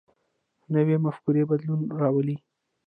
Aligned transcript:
نوی 0.73 0.95
مفکوره 1.05 1.43
بدلون 1.49 1.81
راولي 1.99 2.35